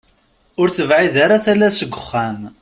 [0.61, 2.39] Ur tebɛid ara tala seg uxxam.